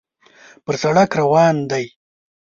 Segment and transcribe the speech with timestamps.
[0.63, 1.85] پر سړک روان دی.